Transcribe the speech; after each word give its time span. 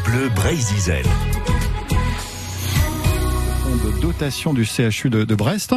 Bleu 0.00 0.30
Brésil 0.30 0.76
de 0.76 1.51
dotation 4.02 4.52
du 4.52 4.64
CHU 4.64 5.10
de, 5.10 5.34
Brest, 5.36 5.76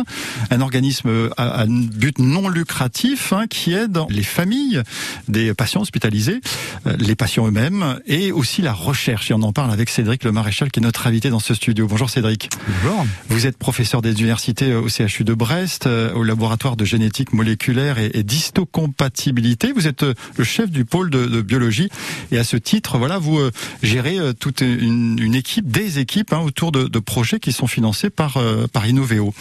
un 0.49 0.61
organisme 0.61 1.29
à, 1.37 1.65
but 1.67 2.17
non 2.17 2.49
lucratif 2.49 3.31
hein, 3.33 3.45
qui 3.47 3.71
aide 3.73 3.99
les 4.09 4.23
familles 4.23 4.81
des 5.27 5.53
patients 5.53 5.81
hospitalisés, 5.81 6.41
euh, 6.87 6.97
les 6.97 7.15
patients 7.15 7.47
eux-mêmes 7.47 7.99
et 8.07 8.31
aussi 8.31 8.63
la 8.63 8.73
recherche. 8.73 9.29
Et 9.29 9.35
on 9.35 9.43
en 9.43 9.53
parle 9.53 9.69
avec 9.69 9.89
Cédric 9.89 10.23
Le 10.23 10.31
Maréchal 10.31 10.71
qui 10.71 10.79
est 10.79 10.83
notre 10.83 11.05
invité 11.05 11.29
dans 11.29 11.39
ce 11.39 11.53
studio. 11.53 11.85
Bonjour 11.87 12.09
Cédric. 12.09 12.49
Bonjour. 12.67 13.05
Vous 13.29 13.45
êtes 13.45 13.57
professeur 13.57 14.01
des 14.01 14.11
universités 14.13 14.73
au 14.73 14.87
CHU 14.89 15.23
de 15.23 15.35
Brest, 15.35 15.85
euh, 15.85 16.11
au 16.13 16.23
laboratoire 16.23 16.77
de 16.77 16.85
génétique 16.85 17.31
moléculaire 17.31 17.99
et, 17.99 18.23
d'histocompatibilité. 18.23 19.71
Vous 19.71 19.87
êtes 19.87 20.01
euh, 20.01 20.15
le 20.35 20.43
chef 20.43 20.71
du 20.71 20.83
pôle 20.83 21.11
de, 21.11 21.41
biologie 21.41 21.89
et 22.31 22.39
à 22.39 22.43
ce 22.43 22.57
titre, 22.57 22.97
voilà, 22.97 23.19
vous 23.19 23.39
gérez 23.83 24.17
toute 24.39 24.61
une, 24.61 25.35
équipe, 25.35 25.69
des 25.69 25.99
équipes 25.99 26.33
hein, 26.33 26.39
autour 26.39 26.71
de, 26.71 26.87
de 26.87 26.99
projets 26.99 27.39
qui 27.39 27.51
sont 27.51 27.67
financés 27.67 28.09
par, 28.15 28.37
euh, 28.37 28.67
par 28.67 28.87
Innoveo. 28.87 29.33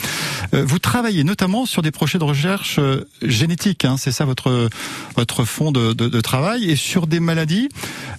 Euh, 0.53 0.65
vous 0.67 0.79
travaillez 0.79 1.25
notamment 1.25 1.67
sur 1.67 1.83
des 1.83 1.91
projets 1.91 2.19
de 2.19 2.25
recherche 2.25 2.77
euh, 2.79 3.09
génétique, 3.23 3.85
hein, 3.85 3.97
c'est 3.99 4.13
ça 4.13 4.25
votre, 4.25 4.69
votre 5.17 5.45
fond 5.45 5.73
de, 5.73 5.93
de, 5.93 6.21
travail, 6.21 6.71
et 6.71 6.77
sur 6.77 7.07
des 7.07 7.21
maladies 7.21 7.69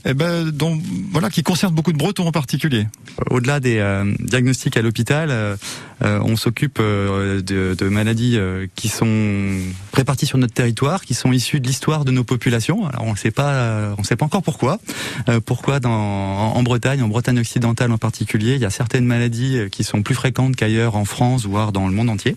eh 0.05 0.14
ben, 0.14 0.50
dont, 0.50 0.80
voilà, 1.12 1.30
qui 1.30 1.44
concernent 1.44 1.73
beaucoup 1.73 1.91
de 1.91 1.98
Bretons 1.98 2.28
en 2.28 2.31
particulier. 2.31 2.88
Au-delà 3.30 3.59
des 3.59 3.84
diagnostics 4.20 4.78
à 4.78 4.81
l'hôpital, 4.81 5.58
on 6.02 6.36
s'occupe 6.36 6.80
de, 6.80 7.42
de, 7.42 7.90
maladies 7.90 8.38
qui 8.76 8.90
sont 8.90 9.58
réparties 9.95 10.26
sur 10.26 10.38
notre 10.38 10.54
territoire, 10.54 11.04
qui 11.04 11.13
sont 11.13 11.31
issues 11.31 11.59
de 11.59 11.67
l'histoire 11.67 12.05
de 12.05 12.12
nos 12.12 12.23
populations. 12.23 12.88
Alors 12.88 13.03
on 13.05 13.12
ne 13.12 13.17
sait 13.17 13.31
pas, 13.31 13.95
on 13.98 14.03
sait 14.03 14.16
pas 14.16 14.26
encore 14.26 14.44
pourquoi. 14.44 14.80
pourquoi 15.45 15.80
dans, 15.80 15.91
en 15.91 16.63
Bretagne, 16.63 17.02
en 17.02 17.08
Bretagne 17.08 17.40
occidentale 17.40 17.91
en 17.91 17.98
particulier, 17.98 18.55
il 18.55 18.62
y 18.62 18.66
a 18.66 18.70
certaines 18.70 19.06
maladies 19.06 19.59
qui 19.72 19.84
sont 19.84 20.03
plus 20.03 20.16
fréquentes 20.16 20.56
qu'ailleurs 20.56 20.95
en 20.95 21.06
France, 21.06 21.45
voire 21.45 21.72
dans 21.72 21.88
le 21.88 21.94
monde 21.94 22.09
entier, 22.09 22.36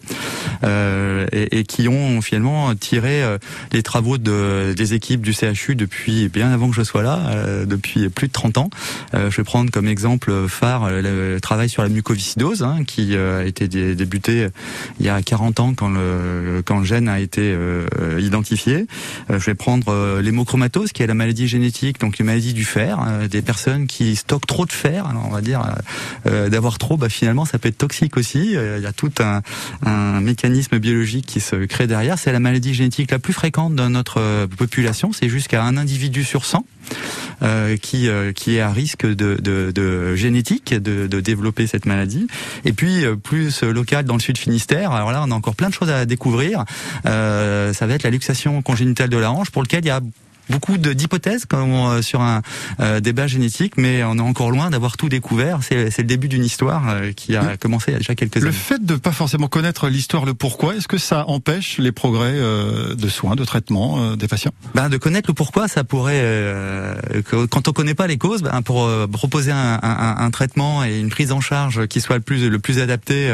euh, 0.65 1.27
et, 1.33 1.65
qui 1.65 1.89
ont 1.89 2.21
finalement 2.21 2.75
tiré 2.75 3.23
euh, 3.23 3.39
les 3.73 3.83
travaux 3.83 4.19
de, 4.19 4.73
des 4.77 4.95
équipes 4.95 5.23
du 5.23 5.33
CHU 5.33 5.75
depuis 5.75 6.29
bien 6.29 6.51
avant 6.51 6.71
que 6.71 6.77
je 6.77 6.83
sois 6.83 7.03
là, 7.03 7.21
euh, 7.29 7.65
depuis 7.65 8.09
plus 8.09 8.29
de 8.29 8.33
30 8.33 8.59
ans. 8.59 8.71
Euh, 9.15 9.31
je 9.31 9.37
vais 9.37 9.45
prendre 9.45 9.71
comme 9.71 9.89
exemple 9.89 10.49
phare 10.49 10.91
le 10.91 11.39
travail 11.41 11.69
sur 11.69 11.83
la 11.83 11.89
mucoviscidose, 11.89 12.63
hein, 12.63 12.85
qui 12.87 13.17
a 13.17 13.45
été 13.45 13.69
débuté 13.69 14.49
il 15.01 15.07
y 15.07 15.09
a 15.09 15.21
40 15.23 15.61
ans 15.61 15.75
quand 15.75 15.91
le, 15.91 16.63
quand 16.65 16.79
le 16.79 16.85
gène 16.85 17.09
a 17.09 17.21
été 17.21 17.48
identifié. 18.19 18.87
je 19.29 19.37
vais 19.37 19.55
prendre 19.55 20.21
l'hémochromatose, 20.21 20.93
qui 20.93 21.03
est 21.03 21.07
la 21.07 21.15
maladie 21.15 21.49
génétique, 21.49 22.01
donc 22.01 22.19
les 22.19 22.25
maladies 22.25 22.55
du 22.55 22.65
fer, 22.65 23.01
des 23.31 23.43
personnes 23.43 23.87
qui 23.87 24.17
stockent 24.17 24.47
trop 24.47 24.67
de 24.67 24.73
fer, 24.73 25.07
alors 25.07 25.27
on 25.27 25.33
va 25.33 25.41
dire 25.41 25.63
d'avoir 26.25 26.79
trop, 26.79 26.97
bah, 26.97 27.09
finalement 27.09 27.45
ça 27.45 27.59
peut 27.59 27.69
être 27.69 27.79
toxique 27.79 28.17
aussi. 28.17 28.57
Euh, 28.57 28.79
il 28.79 28.85
y 28.85 28.87
a 28.87 28.93
tout 28.93 29.13
un, 29.21 29.43
un 29.85 30.21
mécanisme 30.21 30.79
biologique 30.79 31.27
qui 31.27 31.41
se 31.41 31.57
crée 31.57 31.87
derrière. 31.87 32.19
C'est 32.19 32.33
la 32.33 32.41
maladie 32.41 32.75
génétique 32.75 33.11
la 33.11 33.19
plus 33.19 33.33
fréquente 33.33 33.75
dans 33.75 33.91
notre 33.91 34.21
euh, 34.21 34.47
population. 34.47 35.13
C'est 35.13 35.29
jusqu'à 35.29 35.65
un 35.65 35.77
individu 35.77 36.25
sur 36.25 36.45
100 36.45 36.65
euh, 37.43 37.77
qui 37.77 38.09
euh, 38.09 38.33
qui 38.33 38.57
est 38.57 38.61
à 38.61 38.71
risque 38.71 39.07
de, 39.07 39.37
de, 39.37 39.71
de 39.71 40.17
génétique 40.17 40.75
de, 40.75 41.07
de, 41.07 41.21
développer 41.21 41.67
cette 41.67 41.87
maladie. 41.87 42.27
Et 42.65 42.73
puis 42.73 43.05
plus 43.23 43.63
local 43.63 44.05
dans 44.05 44.15
le 44.15 44.21
sud 44.21 44.39
Finistère. 44.39 44.93
Alors 44.93 45.13
là, 45.13 45.23
on 45.27 45.31
a 45.31 45.35
encore 45.35 45.55
plein 45.55 45.69
de 45.69 45.75
choses 45.75 45.91
à 45.91 46.07
découvrir. 46.07 46.65
Euh, 47.07 47.73
ça 47.73 47.87
va 47.87 47.95
être 47.95 48.03
la 48.03 48.11
luxation 48.11 48.61
congénitale 48.63 49.09
de 49.09 49.17
la 49.17 49.31
hanche, 49.31 49.51
pour 49.51 49.63
lequel 49.63 49.85
il 49.85 49.89
y 49.89 49.91
a 49.91 50.01
beaucoup 50.51 50.79
d'hypothèses 50.79 51.47
euh, 51.53 52.03
sur 52.03 52.21
un 52.21 52.43
euh, 52.81 53.01
débat 53.01 53.27
génétique, 53.27 53.75
mais 53.77 54.03
on 54.05 54.17
est 54.17 54.21
encore 54.21 54.51
loin 54.51 54.71
d'avoir 54.71 54.97
tout 54.97 55.09
découvert. 55.09 55.61
C'est 55.63 55.99
le 55.99 56.05
début 56.05 56.29
d'une 56.29 56.45
histoire 56.45 56.89
euh, 56.89 57.13
qui 57.13 57.37
a 57.37 57.57
commencé 57.57 57.91
il 57.91 57.93
y 57.93 57.97
a 57.97 57.99
déjà 57.99 58.15
quelques 58.15 58.37
années. 58.39 58.47
Le 58.47 58.53
fait 58.53 58.85
de 58.85 58.97
pas 58.97 59.13
forcément 59.13 59.49
connaître 59.49 59.89
l'histoire, 59.89 60.25
le 60.25 60.35
pourquoi, 60.35 60.77
est-ce 60.77 60.89
que 60.89 60.99
ça 60.99 61.25
empêche 61.29 61.79
les 61.79 61.93
progrès 61.93 62.33
de 62.33 63.09
soins, 63.09 63.37
de 63.37 63.45
traitement 63.45 64.17
des 64.17 64.29
patients? 64.29 64.53
Ben, 64.75 64.89
De 64.89 64.97
connaître 64.97 65.29
le 65.29 65.35
pourquoi, 65.35 65.69
ça 65.69 65.85
pourrait... 65.85 66.25
quand 67.51 67.69
on 67.69 67.73
connaît 67.73 67.95
pas 67.95 68.07
les 68.07 68.19
causes, 68.19 68.43
ben, 68.43 68.63
pour 68.63 68.89
proposer 69.09 69.53
un, 69.53 69.79
un, 69.83 70.17
un, 70.19 70.31
traitement 70.31 70.85
et 70.85 70.99
une 70.99 71.09
prise 71.09 71.33
en 71.33 71.41
charge 71.41 71.87
qui 71.87 72.01
soit 72.01 72.17
le 72.17 72.23
plus, 72.23 72.49
le 72.49 72.59
plus 72.59 72.81
adapté, 72.81 73.31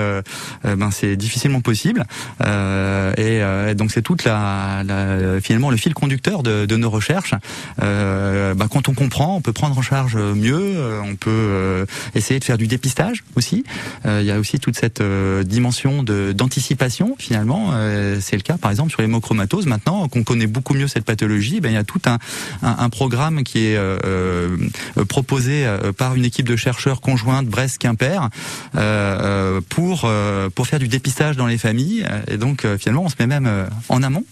ben, 0.64 0.90
c'est 0.90 1.16
difficilement 1.16 1.60
possible. 1.60 2.04
et, 2.40 3.74
donc 3.74 3.90
c'est 3.90 4.02
toute 4.02 4.24
la, 4.24 4.82
la, 4.84 5.40
finalement 5.40 5.70
le 5.70 5.76
fil 5.76 5.94
conducteur 5.94 6.42
de, 6.42 6.66
de 6.66 6.76
nos 6.76 6.90
recherches 6.90 7.03
euh, 7.82 8.54
bah, 8.54 8.66
quand 8.70 8.88
on 8.88 8.94
comprend, 8.94 9.36
on 9.36 9.40
peut 9.40 9.52
prendre 9.52 9.76
en 9.76 9.82
charge 9.82 10.16
mieux, 10.16 10.54
euh, 10.54 11.00
on 11.04 11.16
peut 11.16 11.30
euh, 11.30 11.86
essayer 12.14 12.40
de 12.40 12.44
faire 12.44 12.58
du 12.58 12.66
dépistage 12.66 13.24
aussi. 13.36 13.64
Il 14.06 14.24
y 14.24 14.30
a 14.30 14.38
aussi 14.38 14.58
toute 14.58 14.76
cette 14.76 15.02
dimension 15.02 16.02
d'anticipation 16.02 17.16
finalement. 17.18 17.72
c'est 18.20 18.36
le 18.36 18.42
cas 18.42 18.56
par 18.56 18.70
exemple 18.70 18.90
sur 18.90 19.02
l'hémochromatose. 19.02 19.66
Maintenant 19.66 20.08
qu'on 20.08 20.22
connaît 20.22 20.46
beaucoup 20.46 20.74
mieux 20.74 20.88
cette 20.88 21.04
pathologie, 21.04 21.60
ben, 21.60 21.70
il 21.70 21.74
y 21.74 21.78
a 21.78 21.84
tout 21.84 22.00
un, 22.06 22.18
un, 22.62 22.88
programme 22.90 23.42
qui 23.44 23.66
est 23.66 23.78
proposé 25.08 25.66
par 25.96 26.14
une 26.14 26.24
équipe 26.24 26.48
de 26.48 26.56
chercheurs 26.56 27.00
conjointe 27.00 27.46
Brest-Quimper 27.46 28.28
pour 29.68 30.10
pour 30.54 30.66
faire 30.66 30.78
du 30.78 30.88
dépistage 30.88 31.36
dans 31.36 31.46
les 31.46 31.58
familles. 31.58 32.06
Et 32.28 32.36
donc 32.36 32.66
finalement, 32.78 33.04
on 33.04 33.08
se 33.08 33.16
met 33.18 33.26
même 33.26 33.50
en 33.88 34.02
amont 34.02 34.24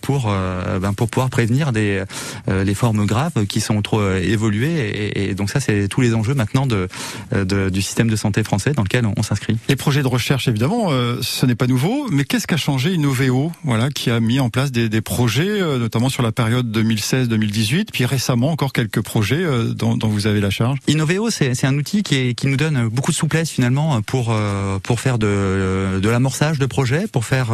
pour 0.00 0.34
ben, 0.80 0.92
pour 0.94 1.08
pouvoir 1.08 1.30
prévenir 1.38 1.70
des 1.70 2.02
euh, 2.48 2.64
les 2.64 2.74
formes 2.74 3.06
graves 3.06 3.46
qui 3.46 3.60
sont 3.60 3.80
trop 3.80 4.00
euh, 4.00 4.20
évoluées. 4.20 5.12
Et, 5.14 5.34
donc 5.34 5.50
ça, 5.50 5.60
c'est 5.60 5.86
tous 5.86 6.00
les 6.00 6.14
enjeux 6.14 6.34
maintenant 6.34 6.66
de, 6.66 6.88
de, 7.32 7.68
du 7.68 7.80
système 7.80 8.10
de 8.10 8.16
santé 8.16 8.42
français 8.42 8.72
dans 8.72 8.82
lequel 8.82 9.06
on, 9.06 9.22
s'inscrit. 9.22 9.56
Les 9.68 9.76
projets 9.76 10.02
de 10.02 10.08
recherche, 10.08 10.48
évidemment, 10.48 10.86
euh, 10.88 11.18
ce 11.22 11.46
n'est 11.46 11.54
pas 11.54 11.68
nouveau. 11.68 12.08
Mais 12.10 12.24
qu'est-ce 12.24 12.48
qu'a 12.48 12.56
changé 12.56 12.92
Innoveo, 12.92 13.52
voilà, 13.62 13.88
qui 13.90 14.10
a 14.10 14.18
mis 14.18 14.40
en 14.40 14.50
place 14.50 14.72
des, 14.72 14.88
des 14.88 15.00
projets, 15.00 15.60
notamment 15.78 16.08
sur 16.08 16.24
la 16.24 16.32
période 16.32 16.76
2016-2018, 16.76 17.86
puis 17.92 18.04
récemment 18.04 18.50
encore 18.50 18.72
quelques 18.72 19.02
projets 19.02 19.44
dont, 19.76 19.96
dont, 19.96 20.08
vous 20.08 20.26
avez 20.26 20.40
la 20.40 20.50
charge? 20.50 20.78
Innoveo, 20.88 21.30
c'est 21.30 21.64
un 21.64 21.76
outil 21.76 22.02
qui, 22.02 22.16
est, 22.16 22.34
qui 22.34 22.48
nous 22.48 22.56
donne 22.56 22.88
beaucoup 22.88 23.12
de 23.12 23.16
souplesse 23.16 23.50
finalement 23.50 24.02
pour 24.02 24.34
pour 24.82 25.00
faire 25.00 25.18
de, 25.18 26.00
de 26.02 26.08
l'amorçage 26.08 26.58
de 26.58 26.66
projets, 26.66 27.06
pour 27.06 27.24
faire 27.24 27.48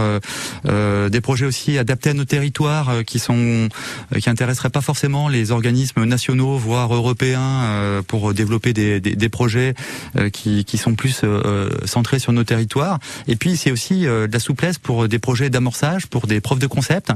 des 0.65 1.21
projets 1.21 1.47
aussi 1.47 1.77
adaptés 1.77 2.11
à 2.11 2.15
nos 2.15 2.25
territoires 2.25 3.05
qui 3.07 3.19
sont 3.19 3.35
euh, 3.35 3.69
qui 4.21 4.31
intéresserait 4.31 4.71
pas 4.71 4.81
forcément 4.81 5.29
les 5.29 5.51
organismes 5.51 6.05
nationaux, 6.05 6.57
voire 6.57 6.95
européens, 6.95 7.65
euh, 7.65 8.03
pour 8.03 8.35
développer 8.35 8.73
des, 8.73 9.01
des, 9.01 9.17
des 9.17 9.29
projets 9.29 9.75
euh, 10.17 10.31
qui, 10.31 10.65
qui 10.65 10.79
sont 10.79 10.95
plus 10.95 11.23
centrés 11.85 12.19
sur 12.19 12.33
nos 12.33 12.45
territoires. 12.45 12.99
Et 13.29 13.37
puis 13.37 13.57
c'est 13.57 13.71
aussi 13.71 14.03
de 14.03 14.29
la 14.31 14.39
souplesse 14.39 14.79
pour 14.79 15.09
des 15.09 15.19
projets 15.19 15.51
d'amorçage, 15.51 16.07
pour 16.07 16.27
des 16.27 16.41
preuves 16.41 16.59
de 16.59 16.67
concept, 16.67 17.13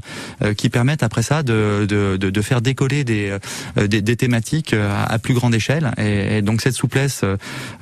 qui 0.56 0.69
permettent 0.69 1.02
après 1.02 1.22
ça 1.22 1.42
de, 1.42 1.86
de, 1.88 2.16
de, 2.16 2.30
de 2.30 2.42
faire 2.42 2.60
décoller 2.60 3.04
des, 3.04 3.36
des, 3.76 4.02
des, 4.02 4.16
thématiques 4.16 4.75
à 4.75 5.19
plus 5.19 5.34
grande 5.34 5.54
échelle. 5.54 5.92
Et, 5.98 6.38
et 6.38 6.42
donc 6.42 6.60
cette 6.60 6.75
souplesse, 6.75 7.25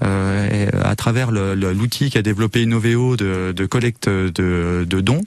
à 0.00 0.96
travers 0.96 1.30
l'outil 1.30 2.10
qu'a 2.10 2.22
développé 2.22 2.62
Innoveo 2.62 3.16
de, 3.16 3.52
de 3.54 3.66
collecte 3.66 4.08
de, 4.08 4.86
de 4.88 5.00
dons, 5.00 5.22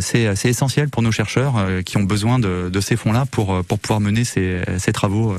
c'est 0.00 0.48
essentiel 0.48 0.88
pour 0.88 1.02
nos 1.02 1.12
chercheurs 1.12 1.54
qui 1.84 1.96
ont 1.96 2.04
besoin 2.04 2.38
de, 2.38 2.45
de 2.46 2.80
ces 2.80 2.96
fonds-là 2.96 3.26
pour, 3.30 3.54
euh, 3.54 3.62
pour 3.62 3.78
pouvoir 3.78 4.00
mener 4.00 4.24
ces, 4.24 4.62
ces, 4.78 4.92
travaux. 4.92 5.36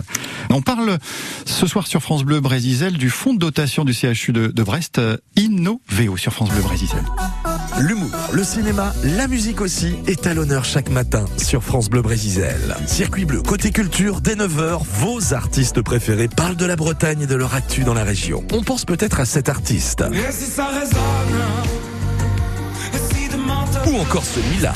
On 0.50 0.62
parle 0.62 0.98
ce 1.46 1.68
soir 1.68 1.88
sur 1.88 2.02
France 2.02 2.24
Bleu 2.24 2.40
Brésisel 2.40 2.94
du 2.94 3.10
fonds 3.10 3.34
de 3.34 3.40
dotation 3.40 3.86
du 3.86 3.94
CHU 3.94 4.32
de, 4.32 4.48
de 4.48 4.64
Brest, 4.64 5.02
Innoveo 5.36 6.18
sur 6.18 6.34
France 6.34 6.50
Bleu 6.50 6.62
Brésisel. 6.62 7.04
L'humour, 7.80 8.10
le 8.34 8.44
cinéma, 8.44 8.94
la 9.04 9.28
musique 9.28 9.62
aussi 9.62 9.96
est 10.08 10.26
à 10.26 10.34
l'honneur 10.34 10.66
chaque 10.66 10.90
matin 10.90 11.26
sur 11.38 11.64
France 11.64 11.90
Bleu 11.90 12.02
Brésisel. 12.02 12.76
Circuit 12.88 13.26
bleu, 13.26 13.42
côté 13.42 13.72
culture, 13.72 14.22
dès 14.22 14.36
9h, 14.36 14.82
vos 15.00 15.34
artistes 15.34 15.82
préférés 15.82 16.28
parlent 16.28 16.56
de 16.56 16.66
la 16.66 16.76
Bretagne 16.76 17.22
et 17.22 17.28
de 17.28 17.36
leur 17.36 17.54
actu 17.54 17.84
dans 17.84 17.94
la 17.94 18.04
région. 18.04 18.44
On 18.52 18.64
pense 18.64 18.86
peut-être 18.86 19.20
à 19.20 19.26
cet 19.26 19.48
artiste. 19.48 20.04
Ou 23.86 23.98
encore 23.98 24.26
celui-là. 24.26 24.74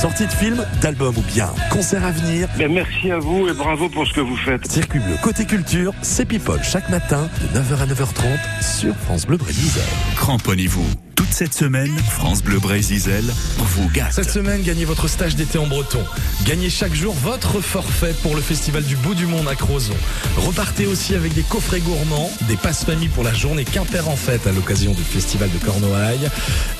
Sortie 0.00 0.26
de 0.26 0.32
film, 0.32 0.64
d'album 0.80 1.16
ou 1.16 1.22
bien 1.22 1.48
concert 1.72 2.04
à 2.04 2.12
venir. 2.12 2.48
Ben, 2.56 2.72
merci 2.72 3.10
à 3.10 3.18
vous 3.18 3.48
et 3.48 3.52
bravo 3.52 3.88
pour 3.88 4.06
ce 4.06 4.12
que 4.12 4.20
vous 4.20 4.36
faites. 4.36 4.70
Circuit 4.70 5.00
bleu 5.00 5.16
côté 5.24 5.44
culture, 5.44 5.92
c'est 6.02 6.24
People 6.24 6.62
chaque 6.62 6.88
matin 6.88 7.28
de 7.40 7.58
9h 7.58 7.82
à 7.82 7.86
9h30 7.86 8.62
sur 8.62 8.94
France 8.94 9.26
Bleu 9.26 9.38
Brésil. 9.38 9.72
Cramponnez-vous 10.16 11.07
Toute 11.18 11.32
cette 11.32 11.52
semaine, 11.52 11.98
France 12.12 12.44
Bleu 12.44 12.60
Brésil 12.60 13.24
vous 13.56 13.88
gâte. 13.88 14.12
Cette 14.12 14.30
semaine, 14.30 14.62
gagnez 14.62 14.84
votre 14.84 15.08
stage 15.08 15.34
d'été 15.34 15.58
en 15.58 15.66
breton. 15.66 16.04
Gagnez 16.44 16.70
chaque 16.70 16.94
jour 16.94 17.12
votre 17.12 17.60
forfait 17.60 18.14
pour 18.22 18.36
le 18.36 18.40
festival 18.40 18.84
du 18.84 18.94
bout 18.94 19.16
du 19.16 19.26
monde 19.26 19.48
à 19.48 19.56
Crozon. 19.56 19.96
Repartez 20.36 20.86
aussi 20.86 21.16
avec 21.16 21.34
des 21.34 21.42
coffrets 21.42 21.80
gourmands, 21.80 22.30
des 22.46 22.54
passes 22.54 22.84
famille 22.84 23.08
pour 23.08 23.24
la 23.24 23.34
journée 23.34 23.64
Quimper 23.64 24.08
en 24.08 24.14
fête 24.14 24.46
à 24.46 24.52
l'occasion 24.52 24.94
du 24.94 25.02
festival 25.02 25.50
de 25.50 25.58
Cornouailles. 25.58 26.30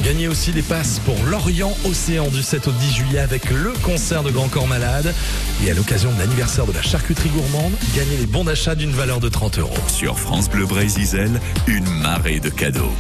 Gagnez 0.05 0.29
aussi 0.29 0.53
des 0.53 0.63
passes 0.63 1.01
pour 1.01 1.17
l'Orient 1.25 1.77
Océan 1.85 2.29
du 2.29 2.41
7 2.41 2.69
au 2.69 2.71
10 2.73 2.95
juillet 2.95 3.19
avec 3.19 3.51
le 3.51 3.73
concert 3.83 4.23
de 4.23 4.31
Grand 4.31 4.47
Corps 4.47 4.69
Malade. 4.69 5.13
Et 5.67 5.71
à 5.73 5.75
l'occasion 5.75 6.13
de 6.13 6.19
l'anniversaire 6.21 6.67
de 6.67 6.73
la 6.73 6.83
charcuterie 6.83 7.31
gourmande, 7.31 7.73
gagnez 7.97 8.17
les 8.17 8.27
bons 8.27 8.45
d'achat 8.45 8.77
d'une 8.77 8.93
valeur 8.93 9.19
de 9.19 9.29
30 9.29 9.59
euros. 9.59 9.75
Sur 9.89 10.17
France 10.17 10.49
Bleu 10.49 10.65
Brésil, 10.65 11.41
une 11.67 11.91
marée 11.91 12.39
de 12.39 12.51
cadeaux. 12.51 12.95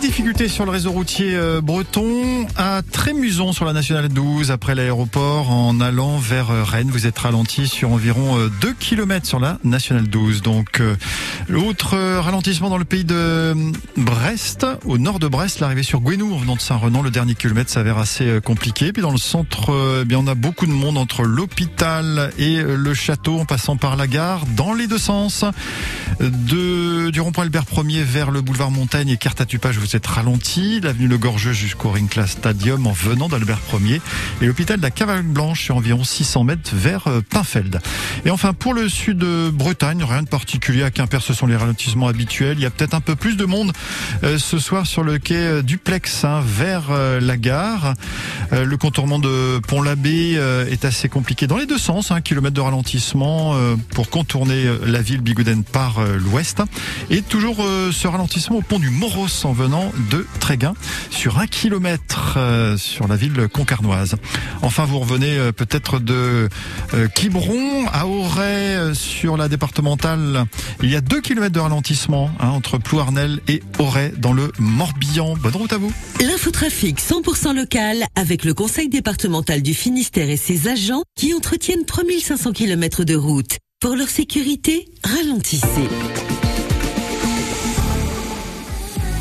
Difficultés 0.00 0.48
sur 0.48 0.64
le 0.64 0.70
réseau 0.70 0.90
routier 0.90 1.34
euh, 1.34 1.60
breton 1.60 2.46
à 2.56 2.82
Trémuson 2.82 3.52
sur 3.52 3.64
la 3.64 3.72
nationale 3.72 4.08
12 4.08 4.50
après 4.50 4.74
l'aéroport 4.74 5.50
en 5.50 5.80
allant 5.80 6.16
vers 6.18 6.50
euh, 6.50 6.64
Rennes. 6.64 6.90
Vous 6.90 7.06
êtes 7.06 7.18
ralenti 7.18 7.68
sur 7.68 7.92
environ 7.92 8.36
2 8.60 8.68
euh, 8.68 8.72
km 8.78 9.26
sur 9.26 9.38
la 9.38 9.58
nationale 9.64 10.08
12. 10.08 10.42
Donc 10.42 10.82
l'autre 11.48 11.96
ralentissement 11.96 12.70
dans 12.70 12.78
le 12.78 12.84
pays 12.84 13.04
de 13.04 13.54
Brest, 13.96 14.66
au 14.86 14.98
nord 14.98 15.18
de 15.18 15.28
Brest, 15.28 15.60
l'arrivée 15.60 15.82
sur 15.82 16.00
Gouenou 16.00 16.34
en 16.34 16.38
venant 16.38 16.56
de 16.56 16.60
Saint-Renan, 16.60 17.02
le 17.02 17.10
dernier 17.10 17.34
kilomètre 17.34 17.70
s'avère 17.70 17.98
assez 17.98 18.40
compliqué. 18.42 18.92
Puis 18.92 19.02
dans 19.02 19.12
le 19.12 19.18
centre, 19.18 20.00
eh 20.02 20.04
bien 20.04 20.18
on 20.18 20.26
a 20.26 20.34
beaucoup 20.34 20.66
de 20.66 20.72
monde 20.72 20.96
entre 20.96 21.22
l'hôpital 21.22 22.32
et 22.38 22.62
le 22.62 22.94
château 22.94 23.38
en 23.38 23.44
passant 23.44 23.76
par 23.76 23.96
la 23.96 24.06
gare 24.06 24.46
dans 24.56 24.74
les 24.74 24.86
deux 24.86 24.98
sens. 24.98 25.44
De, 26.20 27.10
du 27.10 27.20
rond-point 27.20 27.44
Albert 27.44 27.64
1er 27.64 28.02
vers 28.02 28.30
le 28.30 28.42
boulevard 28.42 28.70
Montaigne 28.70 29.08
et 29.08 29.16
Cartatupage 29.16 29.78
vous 29.82 29.96
êtes 29.96 30.06
ralenti. 30.06 30.78
L'avenue 30.80 31.08
Le 31.08 31.18
Gorgeux 31.18 31.52
jusqu'au 31.52 31.90
Ringclass 31.90 32.28
Stadium 32.28 32.86
en 32.86 32.92
venant 32.92 33.28
d'Albert 33.28 33.58
1er. 33.68 34.00
Et 34.40 34.46
l'hôpital 34.46 34.76
de 34.76 34.82
la 34.82 34.92
Cavale 34.92 35.22
Blanche 35.22 35.64
sur 35.64 35.76
environ 35.76 36.04
600 36.04 36.44
mètres 36.44 36.70
vers 36.72 37.08
euh, 37.08 37.20
Pinfeld. 37.28 37.80
Et 38.24 38.30
enfin, 38.30 38.52
pour 38.52 38.74
le 38.74 38.88
sud 38.88 39.18
de 39.18 39.50
Bretagne, 39.50 40.04
rien 40.04 40.22
de 40.22 40.28
particulier 40.28 40.84
à 40.84 40.92
Quimper, 40.92 41.20
ce 41.20 41.34
sont 41.34 41.48
les 41.48 41.56
ralentissements 41.56 42.06
habituels. 42.06 42.58
Il 42.58 42.62
y 42.62 42.66
a 42.66 42.70
peut-être 42.70 42.94
un 42.94 43.00
peu 43.00 43.16
plus 43.16 43.36
de 43.36 43.44
monde 43.44 43.72
euh, 44.22 44.38
ce 44.38 44.60
soir 44.60 44.86
sur 44.86 45.02
le 45.02 45.18
quai 45.18 45.34
euh, 45.34 45.62
Duplex 45.62 46.24
hein, 46.24 46.42
vers 46.46 46.92
la 46.92 47.36
gare. 47.36 47.94
le 48.52 48.76
contournement 48.76 49.18
de 49.18 49.58
Pont-l'Abbé 49.66 50.34
est 50.70 50.84
assez 50.84 51.08
compliqué 51.08 51.46
dans 51.46 51.56
les 51.56 51.66
deux 51.66 51.78
sens. 51.78 52.10
Un 52.10 52.20
kilomètre 52.20 52.54
de 52.54 52.60
ralentissement 52.60 53.56
pour 53.94 54.10
contourner 54.10 54.64
la 54.84 55.00
ville 55.00 55.20
Bigouden 55.20 55.64
par 55.64 56.00
l'ouest. 56.04 56.62
Et 57.10 57.22
toujours 57.22 57.56
ce 57.56 58.06
ralentissement 58.06 58.58
au 58.58 58.62
pont 58.62 58.78
du 58.78 58.90
Moros 58.90 59.44
en 59.44 59.52
venant 59.52 59.71
de 60.10 60.26
Tréguin 60.38 60.74
sur 61.10 61.38
un 61.38 61.46
kilomètre 61.46 62.34
euh, 62.36 62.76
sur 62.76 63.08
la 63.08 63.16
ville 63.16 63.48
concarnoise. 63.48 64.16
Enfin, 64.60 64.84
vous 64.84 64.98
revenez 64.98 65.38
euh, 65.38 65.50
peut-être 65.50 65.98
de 65.98 66.50
euh, 66.94 67.08
Quiberon 67.08 67.86
à 67.90 68.06
Auray 68.06 68.94
sur 68.94 69.38
la 69.38 69.48
départementale. 69.48 70.44
Il 70.82 70.90
y 70.90 70.96
a 70.96 71.00
deux 71.00 71.22
kilomètres 71.22 71.54
de 71.54 71.60
ralentissement 71.60 72.30
hein, 72.38 72.48
entre 72.48 72.76
Plouarnel 72.76 73.40
et 73.48 73.62
Auray 73.78 74.12
dans 74.18 74.34
le 74.34 74.52
Morbihan. 74.58 75.36
Bonne 75.42 75.56
route 75.56 75.72
à 75.72 75.78
vous. 75.78 75.92
L'infotrafic 76.20 77.00
100% 77.00 77.56
local 77.56 78.04
avec 78.14 78.44
le 78.44 78.52
conseil 78.52 78.90
départemental 78.90 79.62
du 79.62 79.72
Finistère 79.72 80.28
et 80.28 80.36
ses 80.36 80.68
agents 80.68 81.02
qui 81.16 81.32
entretiennent 81.32 81.86
3500 81.86 82.52
km 82.52 83.04
de 83.04 83.14
route. 83.14 83.56
Pour 83.80 83.96
leur 83.96 84.08
sécurité, 84.08 84.86
ralentissez. 85.02 85.88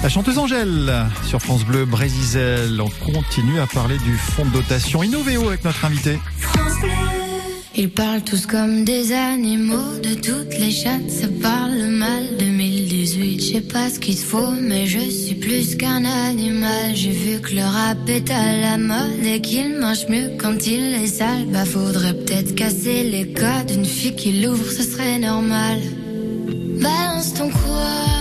La 0.03 0.09
chanteuse 0.09 0.39
Angèle 0.39 0.91
sur 1.27 1.39
France 1.39 1.63
Bleu 1.63 1.85
Brésil. 1.85 2.81
On 2.81 3.11
continue 3.11 3.59
à 3.59 3.67
parler 3.67 3.99
du 3.99 4.17
fonds 4.17 4.45
de 4.45 4.49
dotation 4.49 5.03
Innovéo 5.03 5.47
avec 5.47 5.63
notre 5.63 5.85
invité. 5.85 6.17
Ils 7.75 7.89
parlent 7.89 8.23
tous 8.23 8.47
comme 8.47 8.83
des 8.83 9.13
animaux, 9.13 9.97
de 10.01 10.15
toutes 10.15 10.57
les 10.59 10.71
chattes, 10.71 11.09
ça 11.09 11.27
parle 11.41 11.85
mal. 11.87 12.35
2018, 12.39 13.39
je 13.39 13.53
sais 13.53 13.61
pas 13.61 13.89
ce 13.91 13.99
qu'il 13.99 14.17
se 14.17 14.25
faut, 14.25 14.51
mais 14.59 14.87
je 14.87 14.99
suis 14.99 15.35
plus 15.35 15.75
qu'un 15.75 16.03
animal. 16.03 16.95
J'ai 16.95 17.11
vu 17.11 17.39
que 17.39 17.53
le 17.53 17.63
rap 17.63 17.97
est 18.07 18.29
à 18.31 18.57
la 18.57 18.77
mode 18.77 19.23
et 19.23 19.39
qu'il 19.39 19.77
mange 19.79 20.07
mieux 20.09 20.31
quand 20.37 20.65
il 20.65 20.95
est 20.95 21.07
sale. 21.07 21.45
Bah 21.53 21.63
faudrait 21.63 22.15
peut-être 22.15 22.55
casser 22.55 23.03
les 23.03 23.31
codes, 23.33 23.71
une 23.71 23.85
fille 23.85 24.15
qui 24.15 24.41
l'ouvre, 24.41 24.69
ce 24.69 24.83
serait 24.83 25.19
normal. 25.19 25.79
Balance 26.81 27.35
ton 27.35 27.49
quoi? 27.49 28.20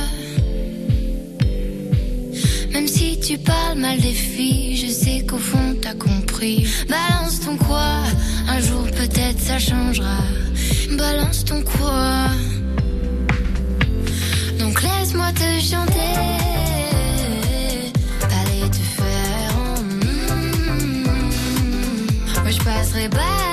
Tu 3.31 3.38
parles 3.38 3.79
mal 3.79 4.00
des 4.00 4.11
filles, 4.11 4.77
je 4.77 4.91
sais 4.91 5.25
qu'au 5.25 5.38
fond 5.38 5.77
t'as 5.81 5.94
compris. 5.94 6.67
Balance 6.88 7.38
ton 7.44 7.56
quoi, 7.56 8.03
un 8.49 8.61
jour 8.61 8.82
peut-être 8.91 9.38
ça 9.38 9.56
changera. 9.56 10.19
Balance 10.99 11.44
ton 11.44 11.62
quoi. 11.62 12.27
Donc 14.59 14.82
laisse-moi 14.82 15.31
te 15.32 15.49
chanter. 15.61 16.17
Allez 18.41 18.69
te 18.69 18.82
faire. 18.99 19.53
Mm, 19.85 21.05
Moi 22.43 22.50
je 22.50 22.59
passerai 22.65 23.09
pas 23.11 23.50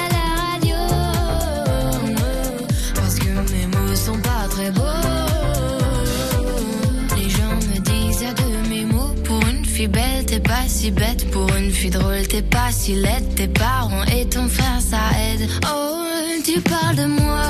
si 10.67 10.91
bête. 10.91 11.29
Pour 11.31 11.53
une 11.55 11.71
fille 11.71 11.89
drôle, 11.89 12.27
t'es 12.27 12.41
pas 12.41 12.71
si 12.71 12.95
laide. 12.95 13.35
Tes 13.35 13.47
parents 13.47 14.03
et 14.05 14.25
ton 14.27 14.47
frère, 14.47 14.81
ça 14.81 14.99
aide. 15.19 15.49
Oh, 15.65 16.03
tu 16.43 16.61
parles 16.61 16.95
de 16.95 17.05
moi, 17.05 17.43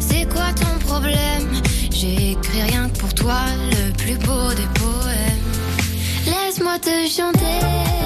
c'est 0.00 0.26
quoi 0.28 0.52
ton 0.54 0.78
problème? 0.86 1.48
J'ai 1.90 2.32
écrit 2.32 2.62
rien 2.62 2.88
que 2.88 2.98
pour 2.98 3.14
toi, 3.14 3.40
le 3.70 3.92
plus 3.92 4.16
beau 4.18 4.48
des 4.50 4.68
poèmes. 4.80 5.46
Laisse-moi 6.26 6.78
te 6.78 7.08
chanter. 7.08 8.05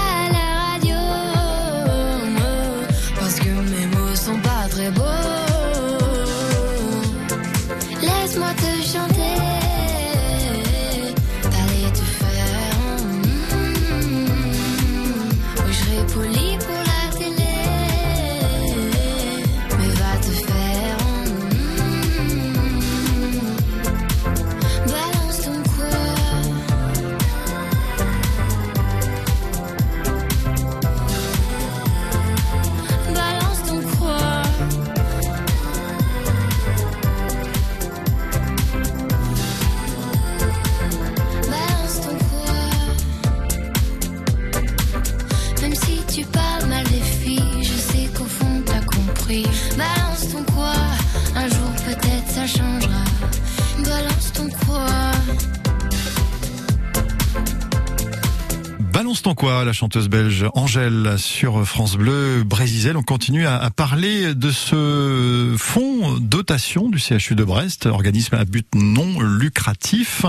quoi, 59.35 59.63
la 59.65 59.73
chanteuse 59.73 60.09
belge 60.09 60.45
Angèle 60.53 61.15
sur 61.17 61.65
France 61.65 61.95
Bleu 61.95 62.43
Brésisel. 62.43 62.97
On 62.97 63.03
continue 63.03 63.45
à, 63.45 63.69
parler 63.69 64.33
de 64.33 64.51
ce 64.51 65.53
fonds 65.57 66.17
dotation 66.19 66.89
du 66.89 66.99
CHU 66.99 67.35
de 67.35 67.43
Brest, 67.43 67.85
organisme 67.85 68.35
à 68.35 68.45
but 68.45 68.67
non 68.73 69.21
lucratif, 69.21 70.25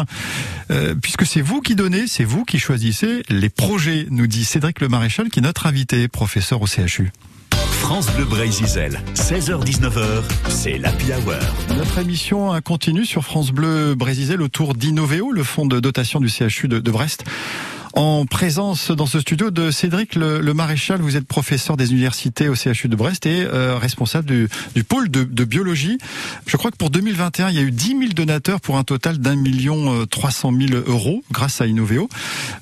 euh, 0.71 0.95
puisque 0.95 1.27
c'est 1.27 1.41
vous 1.41 1.61
qui 1.61 1.75
donnez, 1.75 2.07
c'est 2.07 2.25
vous 2.25 2.45
qui 2.45 2.59
choisissez 2.59 3.23
les 3.29 3.49
projets, 3.49 4.07
nous 4.11 4.27
dit 4.27 4.45
Cédric 4.45 4.81
Le 4.81 4.89
Maréchal, 4.89 5.31
qui 5.31 5.41
est 5.41 5.43
notre 5.43 5.67
invité, 5.67 6.09
professeur 6.09 6.61
au 6.63 6.67
CHU. 6.67 7.13
France 7.81 8.11
Bleu 8.15 8.25
Brésil, 8.25 9.01
16h-19h, 9.15 10.23
c'est 10.49 10.79
l'Happy 10.79 11.13
Hour. 11.13 11.35
Notre 11.77 11.99
émission 11.99 12.61
continue 12.61 13.05
sur 13.05 13.25
France 13.25 13.51
Bleu 13.51 13.95
Brésil 13.95 14.41
autour 14.41 14.75
d'Innoveo, 14.75 15.33
le 15.33 15.43
fonds 15.43 15.67
de 15.67 15.81
dotation 15.81 16.21
du 16.21 16.29
CHU 16.29 16.69
de 16.69 16.91
Brest 16.91 17.25
en 17.95 18.27
présence 18.27 18.91
dans 18.91 19.07
ce 19.07 19.21
studio 19.21 19.51
de 19.51 19.71
Cédric 19.71 20.15
le, 20.15 20.41
Maréchal. 20.53 21.01
Vous 21.01 21.17
êtes 21.17 21.27
professeur 21.27 21.77
des 21.77 21.93
universités 21.93 22.49
au 22.49 22.55
CHU 22.55 22.89
de 22.89 22.97
Brest 22.97 23.27
et 23.27 23.45
euh, 23.45 23.77
responsable 23.77 24.27
du, 24.27 24.49
du 24.75 24.85
pôle 24.85 25.11
de, 25.11 25.25
de, 25.25 25.45
biologie. 25.45 25.99
Je 26.47 26.57
crois 26.57 26.71
que 26.71 26.77
pour 26.77 26.91
2021, 26.91 27.51
il 27.51 27.57
y 27.57 27.59
a 27.59 27.63
eu 27.63 27.71
10 27.71 27.89
000 27.89 28.01
donateurs 28.15 28.61
pour 28.61 28.77
un 28.79 28.85
total 28.85 29.19
d'un 29.19 29.37
million 29.37 30.07
300 30.07 30.53
euh, 30.53 30.67
000 30.69 30.83
euros 30.87 31.23
grâce 31.31 31.61
à 31.61 31.67
Innoveo. 31.67 32.09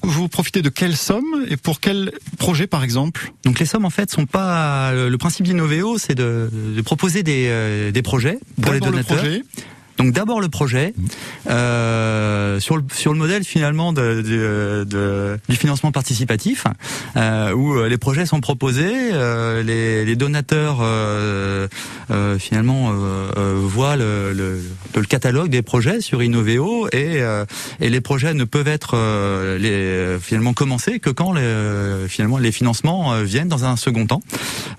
Vous 0.03 0.29
profitez 0.29 0.63
de 0.63 0.69
quelle 0.69 0.97
somme 0.97 1.47
et 1.49 1.57
pour 1.57 1.81
quel 1.81 2.13
projet 2.39 2.67
par 2.67 2.83
exemple? 2.83 3.33
Donc 3.45 3.59
les 3.61 3.67
sommes 3.67 3.85
en 3.85 3.91
fait 3.91 4.11
sont 4.11 4.27
pas 4.27 4.93
le 4.93 5.17
principe 5.19 5.47
d'Innoveo, 5.47 5.99
c'est 5.99 6.15
de, 6.15 6.51
de, 6.53 6.83
proposer 6.83 7.23
des, 7.23 7.47
euh, 7.49 7.91
des 7.91 8.03
projets 8.03 8.39
pour 8.61 8.73
les 8.73 8.81
donateurs. 8.81 9.25
Donc 10.01 10.13
d'abord 10.13 10.41
le 10.41 10.49
projet 10.49 10.95
euh, 11.51 12.59
sur 12.59 12.79
le 12.79 12.85
sur 12.91 13.13
le 13.13 13.19
modèle 13.19 13.45
finalement 13.45 13.93
du 13.93 15.57
financement 15.57 15.93
participatif 15.93 16.65
euh, 17.17 17.53
où 17.53 17.75
euh, 17.75 17.87
les 17.87 17.99
projets 17.99 18.25
sont 18.25 18.41
proposés, 18.41 19.13
les, 19.63 20.17
donateurs 20.17 20.79
finalement 22.39 22.93
voient 23.57 23.97
le, 23.97 24.33
le, 24.33 25.05
catalogue 25.05 25.51
des 25.51 25.61
projets 25.61 26.01
sur 26.01 26.23
Innoveo 26.23 26.89
et 26.93 27.21
et 27.81 27.91
les 27.91 28.01
projets 28.01 28.33
ne 28.33 28.45
peuvent 28.45 28.69
être 28.69 28.97
finalement 30.23 30.55
commencés 30.55 30.99
que 30.99 31.11
quand 31.11 31.35
les, 31.35 32.09
finalement 32.09 32.39
les 32.39 32.53
financements 32.53 33.21
viennent 33.23 33.49
dans 33.49 33.67
un 33.67 33.77
second 33.77 34.07
temps, 34.07 34.23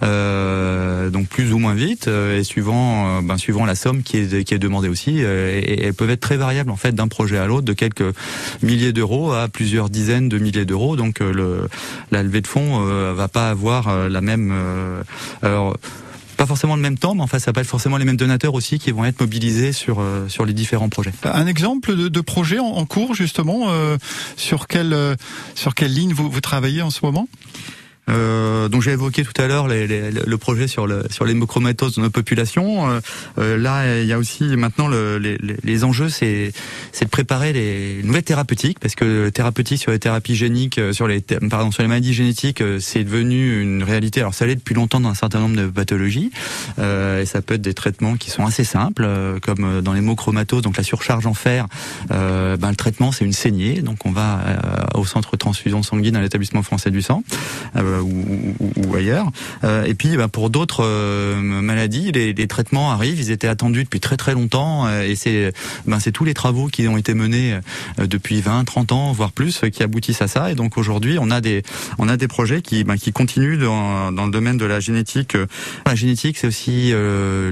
donc 0.02 1.28
plus 1.28 1.54
ou 1.54 1.60
moins 1.60 1.76
vite 1.76 2.08
et 2.08 2.44
suivant 2.44 3.22
ben, 3.22 3.38
suivant 3.38 3.66
la 3.66 3.76
somme 3.76 4.02
qui 4.02 4.18
est 4.18 4.44
qui 4.44 4.54
est 4.56 4.60
demandée 4.60 4.90
aussi 4.90 5.11
euh, 5.20 5.60
et, 5.60 5.84
elles 5.84 5.94
peuvent 5.94 6.10
être 6.10 6.22
très 6.22 6.38
variables 6.38 6.72
en 6.72 6.76
fait 6.76 6.94
d'un 6.94 7.08
projet 7.08 7.38
à 7.38 7.46
l'autre, 7.46 7.66
de 7.66 7.74
quelques 7.74 8.16
milliers 8.62 8.94
d'euros 8.94 9.32
à 9.32 9.48
plusieurs 9.48 9.90
dizaines 9.90 10.30
de 10.30 10.38
milliers 10.38 10.66
d'euros. 10.66 10.96
Donc 10.96 11.22
euh, 11.22 11.68
la 12.12 12.24
levée 12.24 12.42
de 12.42 12.48
fonds 12.48 12.88
euh, 12.88 13.14
va 13.14 13.28
pas 13.28 13.50
avoir 13.50 14.10
la 14.10 14.22
même 14.22 14.54
alors 15.42 15.78
pas 16.38 16.46
forcément 16.48 16.76
le 16.76 16.82
même 16.82 16.98
temps, 16.98 17.14
mais 17.14 17.22
enfin 17.22 17.38
ça 17.38 17.54
pas 17.54 17.62
être 17.62 17.68
forcément 17.68 17.98
les 17.98 18.06
mêmes 18.06 18.18
donateurs 18.18 18.56
aussi 18.56 18.80
qui 18.80 18.92
vont 18.92 19.06
être 19.06 19.20
mobilisés 19.20 19.74
sur 19.74 20.04
sur 20.28 20.46
les 20.46 20.54
différents 20.54 20.90
projets. 20.90 21.12
Un 21.24 21.48
exemple 21.48 21.96
de, 21.96 22.22
projet 22.22 22.60
en, 22.60 22.86
cours 22.86 23.14
justement 23.14 23.68
sur 24.38 24.68
quelle 24.68 25.18
sur 25.56 25.76
quelle 25.76 25.94
ligne 25.94 26.14
vous 26.14 26.42
travaillez 26.42 26.82
en 26.82 26.90
ce 26.90 27.00
moment? 27.04 27.28
Euh, 28.10 28.68
donc 28.68 28.82
j'ai 28.82 28.92
évoqué 28.92 29.24
tout 29.24 29.40
à 29.42 29.48
l'heure 29.48 29.68
le 29.68 30.36
projet 30.38 30.68
sur, 30.68 30.88
le, 30.88 31.04
sur 31.10 31.26
l'hémochromatose 31.26 31.96
de 31.96 32.02
nos 32.02 32.10
populations. 32.10 32.90
Euh, 32.90 33.00
euh, 33.38 33.58
là, 33.58 34.02
il 34.02 34.08
y 34.08 34.14
a 34.14 34.18
aussi 34.18 34.44
maintenant 34.58 34.88
le, 34.88 35.18
les, 35.18 35.38
les, 35.64 35.84
enjeux, 35.84 36.10
c'est, 36.10 36.52
c'est 36.92 37.06
de 37.06 37.10
préparer 37.10 37.54
les 37.54 38.02
nouvelles 38.04 38.24
thérapeutiques, 38.24 38.80
parce 38.80 38.96
que 38.96 39.30
thérapeutique 39.30 39.80
sur 39.80 39.92
les 39.92 40.00
thérapies 40.00 40.36
géniques, 40.36 40.78
euh, 40.78 40.94
sur 40.94 41.08
les 41.08 41.22
pardon 41.22 41.72
sur 41.72 41.84
les 41.84 41.88
maladies 41.88 42.14
génétiques, 42.14 42.62
euh, 42.62 42.80
c'est 42.80 43.04
devenu 43.04 43.62
une 43.62 43.84
réalité. 43.84 44.22
Alors 44.22 44.34
ça 44.34 44.46
l'est 44.46 44.56
depuis 44.56 44.76
longtemps 44.76 45.00
dans 45.00 45.10
un 45.10 45.16
certain 45.16 45.40
nombre 45.40 45.56
de 45.56 45.68
pathologies, 45.68 46.32
et 46.80 47.26
ça 47.26 47.42
peut 47.42 47.56
être 47.56 47.62
des 47.62 47.74
traitements 47.74 48.16
qui 48.16 48.30
sont 48.30 48.46
assez 48.46 48.64
simples, 48.64 49.08
comme 49.42 49.82
dans 49.82 49.94
l'hémochromatose, 49.94 50.62
donc 50.62 50.78
la 50.78 50.84
surcharge 50.84 51.26
en 51.28 51.34
fer. 51.34 51.68
ben 52.10 52.70
le 52.70 52.76
traitement 52.76 53.12
c'est 53.12 53.26
une 53.26 53.34
saignée, 53.34 53.82
donc 53.82 54.06
on 54.06 54.12
va 54.12 54.40
au 54.96 55.06
centre 55.06 55.38
transfusion 55.38 55.84
sanguine 55.84 56.16
à 56.16 56.22
l'établissement 56.22 56.64
français 56.64 56.92
du 56.92 57.02
sang 57.02 57.24
ou, 58.00 58.56
ou, 58.78 58.96
ailleurs. 58.96 59.28
Euh, 59.64 59.84
et 59.86 59.94
puis 59.94 60.18
bah, 60.18 60.28
pour 60.28 60.50
d'autres 60.50 60.84
euh, 60.84 61.36
maladies, 61.36 62.12
les, 62.12 62.34
les, 62.34 62.48
traitements 62.48 62.92
arrivent, 62.92 63.20
ils 63.20 63.32
étaient 63.32 63.48
attendus 63.48 63.84
depuis 63.84 64.00
très 64.00 64.18
très 64.18 64.34
longtemps 64.34 64.88
euh, 64.88 65.04
et 65.04 65.16
c'est 65.16 65.54
ben, 65.86 66.00
c'est 66.00 66.12
tous 66.12 66.26
les 66.26 66.34
travaux 66.34 66.68
qui 66.68 66.88
ont 66.88 66.98
été 66.98 67.14
menés 67.14 67.60
depuis 67.98 68.42
20, 68.42 68.64
30 68.66 68.92
ans, 68.92 69.12
voire 69.12 69.32
plus, 69.32 69.62
qui 69.72 69.84
aboutissent 69.84 70.22
à 70.22 70.28
ça. 70.28 70.52
Et 70.52 70.56
donc 70.56 70.78
aujourd'hui, 70.78 71.18
on 71.20 71.32
a 71.32 71.42
des 71.42 71.64
on 71.98 72.08
a 72.10 72.18
des 72.18 72.28
projets 72.28 72.62
qui 72.62 72.84
ben, 72.84 72.98
qui 72.98 73.12
continuent 73.12 73.60
dans, 73.60 74.12
dans 74.12 74.26
le 74.26 74.32
domaine 74.32 74.58
de 74.58 74.66
la 74.66 74.80
génétique. 74.80 75.38
La 75.86 75.96
génétique, 75.96 76.38
c'est 76.38 76.48
aussi 76.48 76.94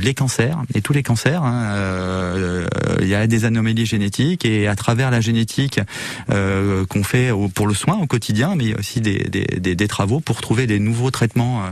les 0.02 0.14
cancers 0.14 0.58
et 0.74 0.82
tous 0.82 0.94
les 0.94 1.04
cancers. 1.04 1.44
Hein, 1.44 2.66
il 3.02 3.08
y 3.08 3.16
a 3.16 3.28
des 3.28 3.46
anomalies 3.46 3.86
génétiques 3.86 4.46
et 4.46 4.68
à 4.68 4.76
travers 4.76 5.12
la 5.12 5.22
génétique 5.22 5.80
qu'on 6.28 7.04
fait 7.04 7.32
pour 7.54 7.68
le 7.68 7.74
soin 7.74 7.98
au 7.98 8.08
quotidien, 8.08 8.56
mais 8.56 8.66
il 8.66 8.76
aussi 8.80 9.02
des, 9.02 9.18
des, 9.30 9.46
des, 9.60 9.76
des 9.76 9.88
travaux 9.88 10.20
pour 10.30 10.42
trouver 10.42 10.68
des 10.68 10.78
nouveaux 10.78 11.10
traitements. 11.10 11.64
Euh, 11.64 11.70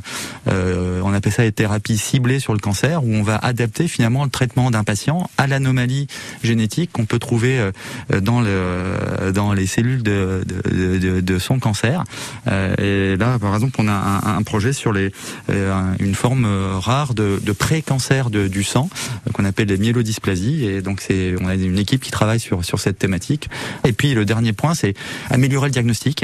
euh, 0.47 1.01
on 1.03 1.13
appelle 1.13 1.31
ça 1.31 1.43
des 1.43 1.51
thérapies 1.51 1.99
ciblées 1.99 2.39
sur 2.39 2.53
le 2.53 2.59
cancer, 2.59 3.03
où 3.03 3.13
on 3.13 3.21
va 3.21 3.35
adapter 3.35 3.87
finalement 3.87 4.23
le 4.23 4.31
traitement 4.31 4.71
d'un 4.71 4.83
patient 4.83 5.29
à 5.37 5.45
l'anomalie 5.45 6.07
génétique 6.41 6.91
qu'on 6.91 7.05
peut 7.05 7.19
trouver 7.19 7.59
euh, 7.59 8.19
dans 8.19 8.41
le 8.41 9.31
dans 9.31 9.53
les 9.53 9.67
cellules 9.67 10.01
de, 10.01 11.37
son 11.37 11.59
cancer. 11.59 12.03
et 12.47 13.15
là, 13.15 13.37
par 13.37 13.53
exemple, 13.53 13.75
on 13.77 13.87
a 13.87 14.21
un, 14.25 14.41
projet 14.41 14.73
sur 14.73 14.91
une 14.95 16.15
forme 16.15 16.47
rare 16.79 17.13
de, 17.13 17.39
pré-cancer 17.51 18.31
du 18.31 18.63
sang 18.63 18.89
qu'on 19.33 19.45
appelle 19.45 19.67
les 19.67 19.77
myélodysplasies. 19.77 20.65
Et 20.65 20.81
donc 20.81 21.01
c'est 21.01 21.35
on 21.41 21.47
a 21.47 21.53
une 21.53 21.77
équipe 21.77 22.01
qui 22.01 22.09
travaille 22.09 22.39
sur 22.39 22.79
cette 22.79 22.97
thématique. 22.97 23.49
Et 23.83 23.93
puis 23.93 24.15
le 24.15 24.25
dernier 24.25 24.53
point, 24.53 24.73
c'est 24.73 24.95
améliorer 25.29 25.67
le 25.67 25.73
diagnostic. 25.73 26.23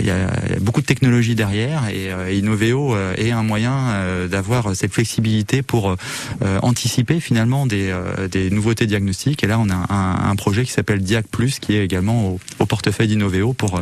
Il 0.00 0.06
y 0.06 0.10
a 0.10 0.26
beaucoup 0.60 0.82
de 0.82 0.86
technologies 0.86 1.34
derrière 1.34 1.61
et 1.62 2.12
euh, 2.12 2.32
Innoveo 2.32 2.94
euh, 2.94 3.14
est 3.16 3.30
un 3.30 3.42
moyen 3.42 3.72
euh, 3.90 4.28
d'avoir 4.28 4.74
cette 4.74 4.92
flexibilité 4.92 5.62
pour 5.62 5.96
anticiper 6.62 7.20
finalement 7.20 7.66
des, 7.66 7.94
des 8.30 8.50
nouveautés 8.50 8.86
diagnostiques. 8.86 9.44
Et 9.44 9.46
là, 9.46 9.58
on 9.58 9.68
a 9.70 9.92
un, 9.92 10.30
un 10.30 10.36
projet 10.36 10.64
qui 10.64 10.72
s'appelle 10.72 11.00
Diac 11.00 11.26
Plus 11.26 11.58
qui 11.58 11.74
est 11.74 11.84
également 11.84 12.26
au, 12.26 12.40
au 12.58 12.66
portefeuille 12.66 13.08
d'Innoveo 13.08 13.52
pour 13.52 13.80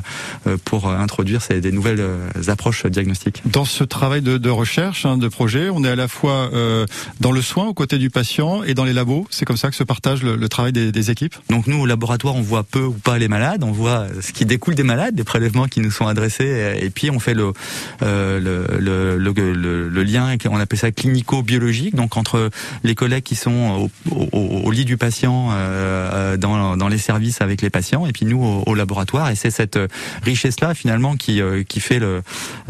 pour 0.64 0.88
introduire 0.88 1.42
ces, 1.42 1.60
des 1.60 1.72
nouvelles 1.72 2.04
approches 2.48 2.86
diagnostiques. 2.86 3.42
Dans 3.46 3.64
ce 3.64 3.84
travail 3.84 4.22
de, 4.22 4.38
de 4.38 4.50
recherche, 4.50 5.06
hein, 5.06 5.16
de 5.16 5.28
projet, 5.28 5.70
on 5.70 5.84
est 5.84 5.88
à 5.88 5.96
la 5.96 6.08
fois 6.08 6.50
euh, 6.52 6.86
dans 7.20 7.32
le 7.32 7.42
soin 7.42 7.66
aux 7.66 7.74
côtés 7.74 7.98
du 7.98 8.10
patient 8.10 8.62
et 8.62 8.74
dans 8.74 8.84
les 8.84 8.92
labos. 8.92 9.26
C'est 9.30 9.44
comme 9.44 9.56
ça 9.56 9.70
que 9.70 9.76
se 9.76 9.84
partage 9.84 10.22
le, 10.22 10.36
le 10.36 10.48
travail 10.48 10.72
des, 10.72 10.92
des, 10.92 11.10
équipes. 11.10 11.36
Donc 11.48 11.66
nous, 11.66 11.80
au 11.80 11.86
laboratoire, 11.86 12.34
on 12.34 12.42
voit 12.42 12.62
peu 12.62 12.84
ou 12.84 12.92
pas 12.92 13.18
les 13.18 13.28
malades, 13.28 13.64
on 13.64 13.72
voit 13.72 14.06
ce 14.20 14.32
qui 14.32 14.44
découle 14.44 14.74
des 14.74 14.82
malades, 14.82 15.14
des 15.14 15.24
prélèvements 15.24 15.66
qui 15.66 15.80
nous 15.80 15.90
sont 15.90 16.06
adressés, 16.06 16.78
et 16.80 16.90
puis 16.90 17.10
on 17.10 17.18
fait 17.18 17.34
le, 17.34 17.52
le, 18.00 18.66
le, 18.78 19.18
le, 19.18 19.88
le, 19.88 20.02
lien, 20.02 20.36
on 20.48 20.58
appelle 20.58 20.78
ça 20.78 20.90
clinico-biologique, 20.90 21.94
donc 21.94 22.16
entre 22.16 22.50
les 22.84 22.94
collègues 22.94 23.24
qui 23.24 23.36
sont 23.36 23.88
au, 24.10 24.70
lit 24.70 24.84
du 24.84 24.96
patient, 24.96 25.50
euh, 25.52 26.36
dans, 26.36 26.76
dans 26.76 26.88
les 26.88 26.98
services 26.98 27.40
avec 27.40 27.62
les 27.62 27.70
patients, 27.70 28.06
et 28.06 28.12
puis 28.12 28.26
nous 28.26 28.42
au, 28.66 28.74
laboratoire. 28.74 29.30
Et 29.30 29.34
c'est 29.34 29.50
cette 29.50 29.78
richesse-là 30.22 30.74
finalement 30.74 31.16
qui, 31.16 31.40
euh, 31.40 31.62
qui 31.64 31.80
fait 31.80 31.98
le, 31.98 32.22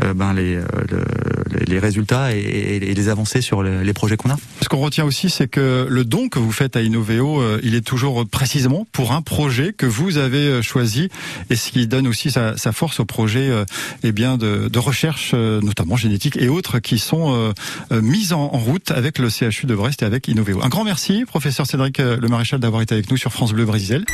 euh, 0.03 0.15
ben 0.15 0.33
les, 0.33 0.61
les 1.71 1.79
résultats 1.79 2.35
et, 2.35 2.39
et, 2.41 2.95
les 2.95 3.09
avancées 3.09 3.41
sur 3.41 3.63
les, 3.63 3.93
projets 3.93 4.17
qu'on 4.17 4.31
a. 4.31 4.37
Ce 4.63 4.69
qu'on 4.69 4.79
retient 4.79 5.05
aussi, 5.05 5.31
c'est 5.31 5.49
que 5.49 5.87
le 5.89 6.05
don 6.05 6.29
que 6.29 6.39
vous 6.39 6.53
faites 6.53 6.77
à 6.77 6.83
Innoveo, 6.83 7.43
il 7.63 7.75
est 7.75 7.81
toujours 7.81 8.27
précisément 8.27 8.87
pour 8.93 9.13
un 9.13 9.23
projet 9.23 9.73
que 9.73 9.87
vous 9.87 10.19
avez 10.19 10.63
choisi, 10.63 11.09
et 11.49 11.57
ce 11.57 11.71
qui 11.71 11.87
donne 11.87 12.07
aussi 12.07 12.31
sa, 12.31 12.55
force 12.73 13.01
au 13.01 13.05
projet, 13.05 13.51
eh 14.03 14.13
bien 14.13 14.37
de, 14.37 14.79
recherche 14.79 15.33
euh, 15.35 15.61
notamment 15.61 15.97
génétiques 15.97 16.37
et 16.37 16.49
autres, 16.49 16.79
qui 16.79 16.99
sont 16.99 17.35
euh, 17.35 17.53
euh, 17.93 18.03
mises 18.03 18.33
en, 18.33 18.49
route 18.49 18.91
avec 18.91 19.19
le 19.19 19.29
CHU 19.31 19.67
de 19.67 19.75
Brest 19.75 20.03
et 20.03 20.05
avec 20.05 20.27
Innoveo. 20.29 20.63
Un 20.63 20.69
grand 20.69 20.85
merci, 20.85 21.25
professeur 21.25 21.67
Cédric 21.67 21.99
Le 21.99 22.29
Maréchal, 22.29 22.61
d'avoir 22.61 22.83
été 22.83 22.95
avec 22.95 23.11
nous 23.11 23.17
sur 23.17 23.33
France 23.33 23.53
Bleu 23.53 23.65
Brésil. 23.65 24.05